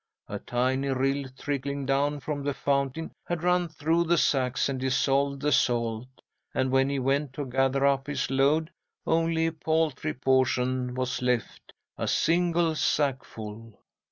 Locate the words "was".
10.95-11.21